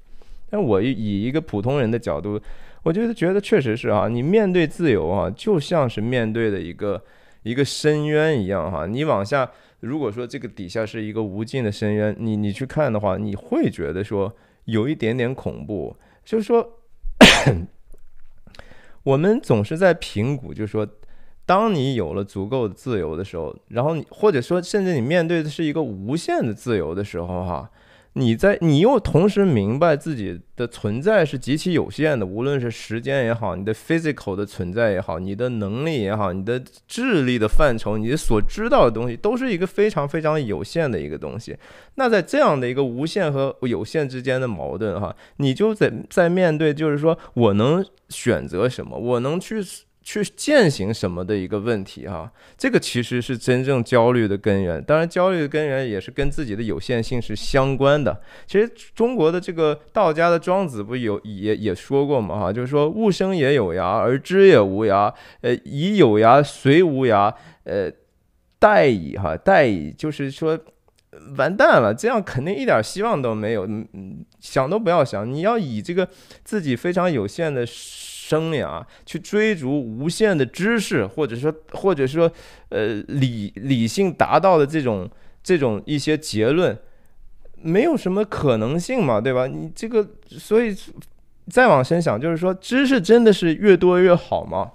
[0.51, 2.39] 但我以一个普通人的角度。
[2.83, 6.99] 我觉得觉得确实是啊，你面对自由啊，就像是面对的一个
[7.43, 8.87] 一个深渊一样哈。
[8.87, 14.35] 你往下，如果说这个底下是一个无尽的深渊，你你去看的话，你会觉得说
[14.65, 15.95] 有一点点恐怖。
[16.25, 16.67] 就是说，
[19.03, 20.87] 我们总是在评估，就是说，
[21.45, 27.69] 当你有了足够的自由的时候，然后你或者说甚至你面对的是一个无限的自由的时候，哈。
[28.13, 41.55] 你在，你又同时明白自己的存在是极其有限的，无论是时间也好，你的 physical 的存在也好，你的能力也好，你的智力的范畴，你所知道的东西，都是一个非常非常有限的一个东西。
[41.95, 49.63] 那在这样的一个无限和有限之间的矛盾，哈，你就在在面对，就是说我能选择什么，我能去。
[50.03, 54.83] 去践行什么的一个问题哈，这个其实是真正焦虑的根源。
[54.83, 58.19] 当然，焦虑的根源也是跟自己的有限性是相关的。
[58.47, 65.13] 其实中国的这个道家的庄子不有也也说过嘛哈，就是说物生也有涯，而知也无涯。
[65.41, 67.31] 呃，以有涯随无涯，
[67.65, 67.91] 呃，
[68.59, 70.59] 殆矣哈，殆矣，就是说
[71.37, 75.31] 完蛋了，这样肯定一点希望都没有，嗯，想都不要想。
[75.31, 76.09] 你要以这个
[76.43, 77.63] 自己非常有限的。
[78.31, 82.31] 生涯去追逐无限的知识，或者说，或者说，
[82.69, 85.09] 呃，理理性达到的这种
[85.43, 86.77] 这种一些结论，
[87.61, 89.47] 没有什么可能性嘛，对吧？
[89.47, 90.73] 你这个，所以
[91.49, 94.71] 再往深想，就是说知识真的是越多越好吗？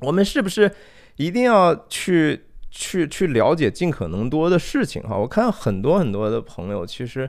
[0.00, 0.70] 我们是不是
[1.16, 5.02] 一定要去去去了解尽可能多的事情？
[5.02, 7.28] 哈，我看很多很多的朋友，其实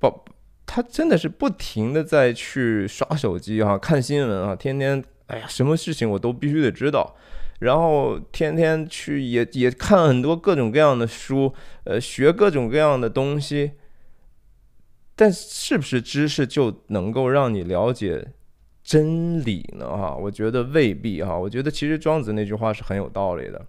[0.00, 0.24] 宝
[0.72, 7.16] 他真的是不停的在去刷手机哈，看新闻啊，天天哎呀，什么事情我都必须得知道。
[7.58, 11.52] 然后天天去也也看很多各种各样的书，
[11.82, 13.72] 呃，学各种各样的东西，
[15.16, 18.28] 但是不是知识就能够让你了解
[18.84, 19.88] 真理呢？
[19.88, 21.36] 哈，我觉得未必哈。
[21.36, 23.60] 我觉得其实庄子那句话是很有道理的。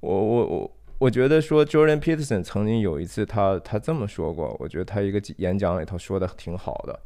[0.00, 0.70] 我我我
[1.00, 7.00] 我觉得说 Jordan Peterson 曾经有一次他他这么说过，我觉得他一个演讲里头说的挺好的，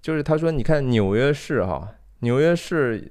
[0.00, 3.10] 就是他说你看纽约市哈，纽约市。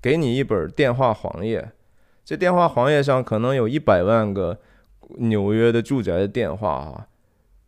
[0.00, 1.72] 给你一本电话黄页，
[2.24, 4.56] 这电话黄页上可能有一百万个
[5.16, 7.08] 纽约的住宅的电话啊，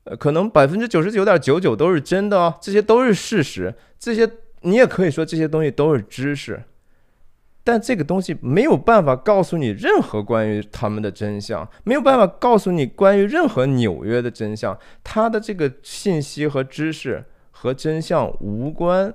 [0.05, 4.31] 呃，可能百分之九十九点九九都是真的哦，这些都是事实，这些
[4.61, 6.63] 你也可以说这些东西都是知识，
[7.63, 19.13] 但这个东西没有办法告诉你任何关于他们的真相，没有办法告诉你关于任何纽约的真相，他的这个信息和知识和真相无关。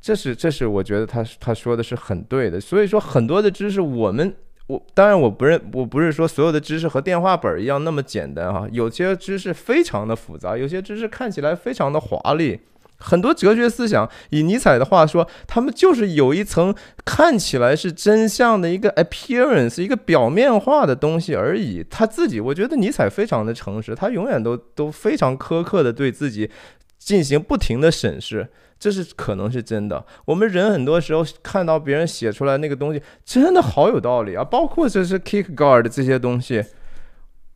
[0.00, 4.34] 这是这是我觉得他他说的是很对的，所以说很多的知识我们
[4.68, 12.60] 我当然我不认我不是说所有的知识和电话本一样那么简单哈，有些知识非常的复杂，有些知识看起来非常的华丽，
[12.98, 16.74] 很多哲学思想以尼采的话说，他们就是有一层
[17.04, 21.84] 看起来是真相的一个 appearance，一个表面化的东西而已。
[21.88, 26.50] 他自己我觉得尼采非常的诚实，他永远都都非常苛刻的对自己
[26.98, 28.48] 进行不停的审视。
[28.80, 30.04] 这是可能是真的。
[30.24, 34.44] 我们人很多时候看到别人写出来那个东西，真的好有道理啊！
[34.44, 36.64] 包括这是 Kick Guard 这些东西，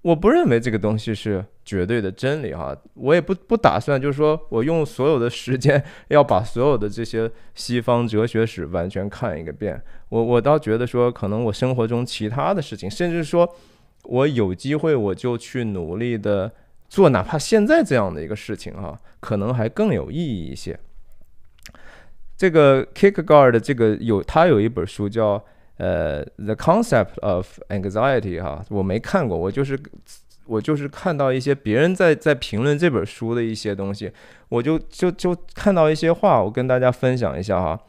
[0.02, 2.76] 我不认为这个东西是绝对的真理哈。
[2.94, 9.80] 我也不不打算就是说我用所有的时间要把所有的这些西方哲学史完全看一个遍。
[10.08, 13.48] 我我倒觉得说，可能我生活中其他的事情，甚至说
[14.04, 16.52] 我有机会我就去努力的
[16.88, 20.78] 做，哪怕现在这样的一个事情哈，可能还更有意义一些。
[22.36, 25.44] 这个 Kierkegaard 这个有他有一本书叫
[25.82, 29.76] 呃 The Concept of Anxiety 哈，我没看过，我就是
[30.46, 34.12] 我就是看到一些别人在在评论这本书的一些东西，
[34.48, 37.80] 我就就就看到一些话，我跟大家分享一下哈，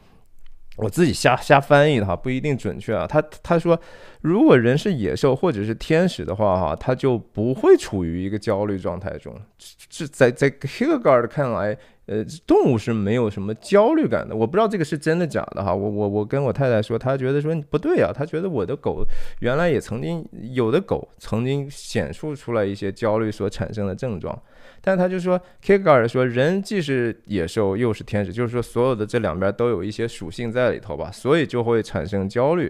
[0.78, 3.06] 我自己瞎瞎翻译的哈，不一定准确啊。
[3.06, 3.80] 他他说，
[4.22, 9.40] 如果人是野兽或者是天使的话哈，他就不会处于一个焦虑状态中。
[9.88, 11.78] 这在在 Kierkegaard 看来。
[12.06, 14.36] 呃，动物是没有什么焦虑感的。
[14.36, 15.74] 我不知道这个是真的假的哈。
[15.74, 18.12] 我我我跟我太太说，她觉得说不对啊。
[18.14, 19.06] 她觉得我的狗
[19.40, 24.38] 原来也曾经有的狗曾经显出出来一些焦虑所产生的症状，
[24.82, 32.70] 但他就说 k i g a r 说人既是野兽又是天使，就是说所有的这两边都有一些属性在里头吧，所以就会产生焦虑。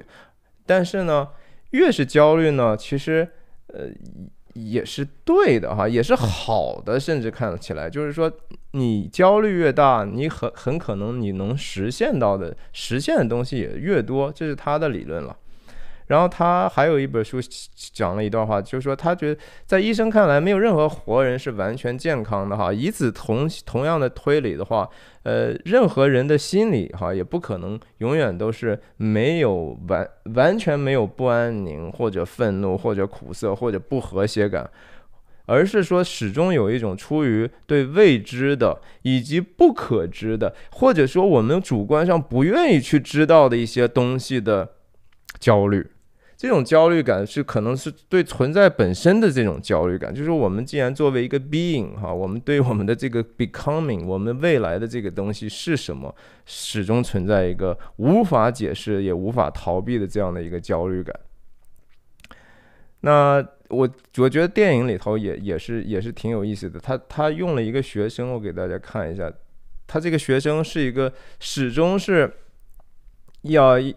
[0.66, 1.28] 但是呢，
[1.72, 3.28] 越是焦虑呢，其实
[3.68, 3.90] 呃。
[4.54, 8.32] 也是对的哈，也是好的，甚至看起来就是说，
[8.72, 15.36] 你焦虑越大，你很很可能你能实现到的实现的东西也越多，这是他的理论了。
[16.14, 17.40] 然后他还有一本书
[17.92, 22.72] 讲了一段话，就是说他觉得在医生看来，没有任何活人是完全健康的哈。
[22.72, 24.88] 以此同同样的推理的话，
[25.24, 34.70] 呃，任何人的心理哈也不可能永远都是没有完完全没有不安宁或者愤怒或者苦涩或者不和谐感，
[35.48, 44.74] 而是说始终有一种出于对未知的以及不可知的，或者说我们主观上不愿意去知道的一些东西的
[45.40, 45.88] 焦虑。
[46.44, 56.14] 这种焦虑感是可能是对存在本身的这种焦虑感，就是我们既然作为一个 being 哈，我们对我们的这个 becoming，我们未来的这个东西是什么，
[56.46, 61.18] 始终存在一个无法解释也无法逃避的这样的一个焦虑感。
[63.00, 69.32] 那我我觉得电影里头也也是也是挺有意思的，他他用了一个学生，我给大家看一下，
[69.88, 72.30] 他这个学生是一个始终是。
[73.44, 73.96] 要一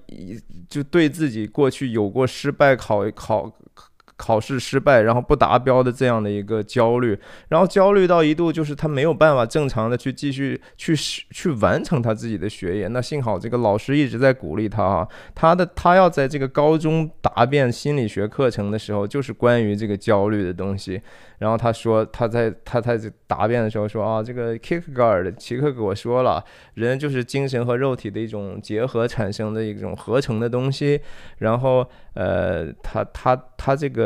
[0.69, 3.86] 就对自己过去有过失败考考考
[4.17, 12.89] 考试失败，然后不达标的这样的一个焦虑，然后焦虑到一度就是他没有办法正常的去继续去去完成他自己的学业。
[12.89, 21.01] 那幸好这个老师一直在鼓励他啊，他的他要在这个高中答辩心理学课程的时候，就是关于这个焦虑的东西。
[21.39, 26.43] 然后他说，他在他在答辩的时候说啊，这个 kick gard 奇克给我说了，
[26.73, 30.99] 人就是精神和肉体的一种结合产生的一种合成的东西。
[31.41, 34.06] 然后呃，他他他这个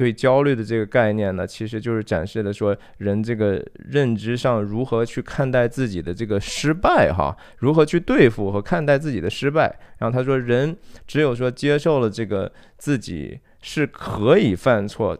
[0.00, 9.78] 对焦虑的这个概念呢，其实就是展示了说人这个认知上如何去看待自己的这个失败哈，如何去对付和看待自己的失败。
[9.98, 10.74] 然后他说，人
[11.06, 13.40] 只有说接受了这个自己。
[13.62, 15.14] 是可以犯错，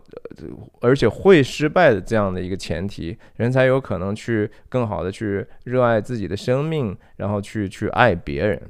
[0.80, 8.62] 而且会失败的这样的一个前提，人才有可能去更好的去热爱自己的生命，然后去去爱别人。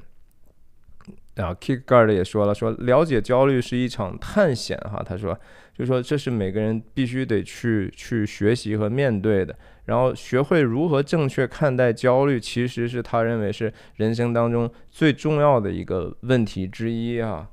[1.37, 5.39] 然后，Kickguard 也说了，说了解焦虑是一场探险哈，他说，
[5.81, 9.57] 就说这是每个人必须得去去学习和面对的，
[9.87, 17.49] 然后学会如何正确看待焦虑，其实是他认为是人生当中最重要的一个问题之一啊。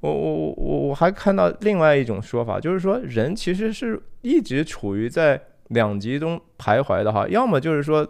[0.00, 5.38] 我我我我还看到另外一种说法，就是说人其实是一直处于在
[5.68, 8.08] 两极中徘徊的哈，要么就是说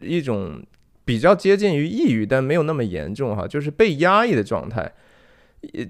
[0.00, 0.64] 一种
[1.04, 4.90] 比较接近于抑郁，但没有那么严重哈，就是被压抑的状态。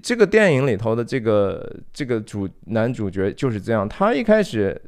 [0.01, 4.79] 这个电影里头的这个这个主男主角就是这样，他一开始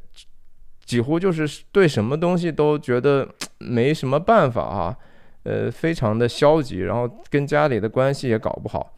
[0.84, 3.28] 几乎就是对什么东西都觉得
[3.58, 4.98] 没什么办法哈，
[5.42, 8.94] 呃，非常的消极，然后跟家里的关系也搞不好，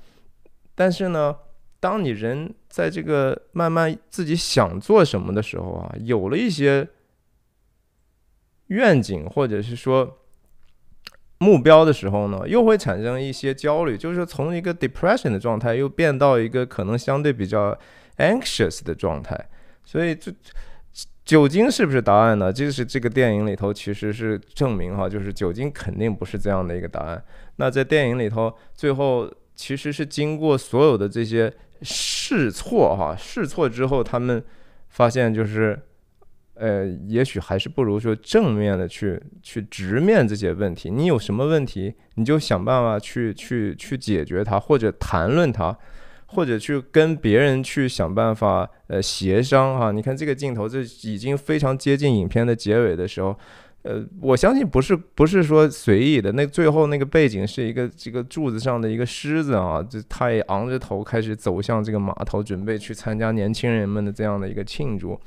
[0.74, 1.36] 但是呢。
[1.82, 6.88] 当你人在这个慢慢自己想做什么的时候啊，有了一些
[8.68, 10.21] 愿景或者是说
[11.42, 17.76] 目标的时候呢，又会产生一些焦虑，就是从一个 depression 的状态又变到一个可能相对比较
[18.18, 19.36] anxious 的状态。
[19.84, 20.32] 所以，这
[21.24, 22.52] 酒精是不是答案呢？
[22.52, 27.22] 这是这个电影里头其实是证明哈，就是酒精肯定不是这样的一个答案。
[27.56, 31.52] 那在电影里头，最后其实是经过所有的这些。
[31.84, 34.40] 试错哈，试错之后，他们
[34.90, 35.76] 发现就是，
[36.54, 40.90] 呃，也许还是不如说正面的去去直面这些问题。
[40.90, 45.76] 你有什么问题，你就想办法去去去解决它，或者谈论它，
[46.26, 49.90] 或者去跟别人去想办法呃协商哈。
[49.90, 53.36] 你看这个镜头，这已经非常接近影片的结尾的时候。
[53.84, 56.30] 呃，我相信不是不是说随意的。
[56.30, 65.20] 那最后那个背景是一个这个柱子上的一个狮子啊，这他也昂着头开始走向这个码头，准备去参加年轻人们的这样的一个庆祝。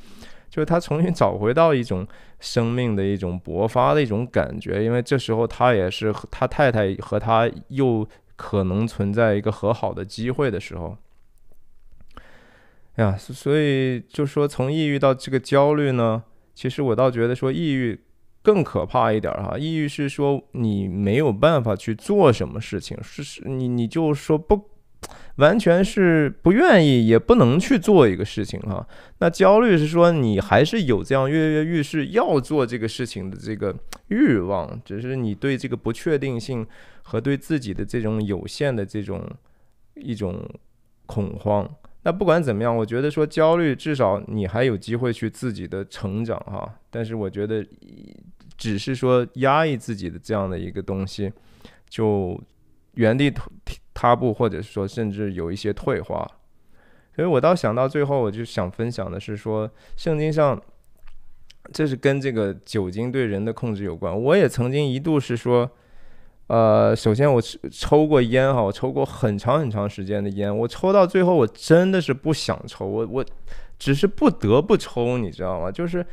[0.55, 2.07] 就是他重新找回到一种
[2.39, 10.95] 生命的一种勃发的一种感觉，因为这时候他也是他太太和他又可能存在一个和好的机会的时候。
[12.95, 17.99] 呀，所以就说从抑郁到这个焦虑呢，其实我倒觉得说抑郁。
[18.41, 24.69] 更可怕一点哈，抑郁是说你没有办法去做什么事情，是是，你你就说不
[25.37, 28.87] 完全是不愿意，也不能去做一个事情哈。
[29.19, 33.75] 那焦虑是说你还是有这样跃跃欲试要做这个事情的这个
[34.07, 36.65] 欲望，只是你对这个不确定性
[37.03, 39.23] 和对自己的这种有限的这种
[39.95, 40.47] 一种
[41.05, 41.69] 恐慌。
[42.03, 46.75] 那不管怎么样，我觉得说焦虑至少你还有机会去自己的成长哈。
[46.89, 47.65] 但是我觉得。
[48.57, 51.29] 只是说压抑自己的这样的一个东西，
[51.89, 52.41] 就
[52.93, 53.29] 原地
[53.95, 56.29] 踏步，或者是说甚至有一些退化。
[57.15, 60.61] 所以我倒想到最后，我就想分享的是说，圣经上
[61.73, 64.15] 这是跟这个酒精对人的控制有关。
[64.15, 65.67] 我也曾经一度是说，
[66.45, 67.41] 呃，首先我
[67.71, 73.25] 抽过烟哈，我抽过很长很长时间的烟，我抽到最后我真的是不想抽，我我
[73.79, 75.71] 只是不得不抽，你知道吗？
[75.71, 76.05] 就是。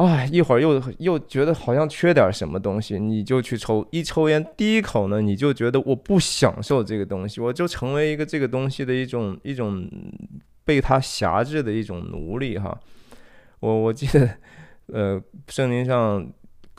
[0.00, 3.86] 哎，一会儿又又觉得好像缺点什么东西，你就去抽。
[3.90, 9.86] 一抽烟，第一口呢，你就觉得我不享受这个东西，我就成为一个这个东西的一种一种
[10.64, 12.74] 被它辖制的一种奴隶哈。
[13.60, 14.26] 我我记得，
[14.86, 16.26] 呃，圣经上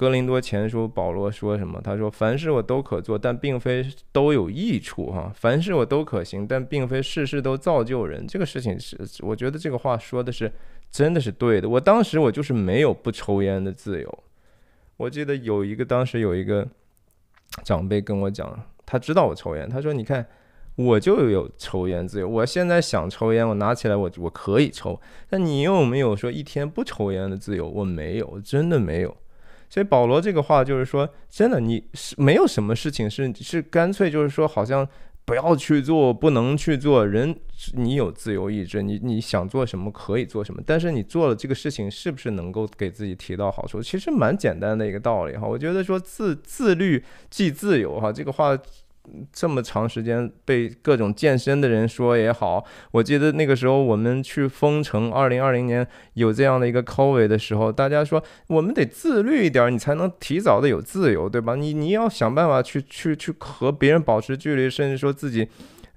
[0.01, 1.79] 哥林多前书保罗说什么？
[1.79, 5.31] 他说：“凡事我都可做，但并非都有益处哈。
[5.35, 10.51] 凡事我都可行，但并非事事都造就人。”这个事情是，我觉得这个话说的是。
[10.89, 14.23] 真的是对的，我当时我就是没有不抽烟的自由。
[14.97, 16.67] 我记得有一个当时有一个
[17.63, 20.25] 长辈跟我讲，他知道我抽烟，他说：“你看，
[20.75, 22.27] 我就有抽烟自由。
[22.27, 24.99] 我现在想抽烟，我拿起来我我可以抽。
[25.29, 27.69] 但你有没有说一天不抽烟的自由？
[27.69, 29.15] 我没有，真的没有。
[29.71, 34.87] 所以保罗这个话就是说，真的你是没有什么事情是是干脆就是说好像。”
[35.23, 37.07] 不要去做，不能去做。
[37.07, 37.33] 人，
[37.75, 40.61] 你有自由意志，你你想做什么可以做什么。
[40.65, 43.81] 但是你做了这个事情，是不是能够给自己提到好处？
[43.83, 45.47] 其实蛮简单的一个道理哈。
[45.47, 48.57] 我觉得说自自律即自由哈，这个话。
[49.31, 61.55] 这么长时间被各种健身的人说也好我记得那个时候我们去封城二零二零年有这样的一个 covid 的时候大家说我们得自律一点你才能提早的有自由对吧？
[61.55, 65.47] 你你要想办法去去去和别人保持距离甚至说自己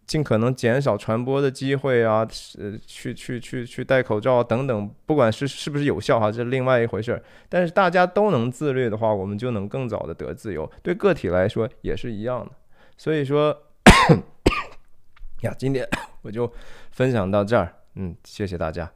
[0.06, 2.26] 尽可能减少传播的机会啊
[2.58, 7.22] 呃去去去去戴口罩等等不管是是不是有效哈这是另外一回事儿。
[7.48, 12.50] 但是大家都能自律的话我们就能更早的得自由对个体来说也是一样的。
[12.96, 13.56] 所以说
[15.42, 15.88] 呀今天
[16.22, 16.52] 我就
[16.90, 17.74] 分享到这儿。
[17.94, 18.90] 嗯谢谢大家。